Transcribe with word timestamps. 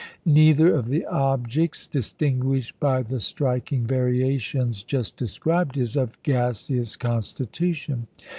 Neither 0.25 0.73
of 0.73 0.87
the 0.87 1.05
objects 1.05 1.85
distinguished 1.85 2.79
by 2.79 3.03
the 3.03 3.19
striking 3.19 3.85
variations 3.85 4.81
just 4.81 5.15
described 5.15 5.77
is 5.77 5.95
of 5.95 6.17
gaseous 6.23 6.95
constitution. 6.95 8.07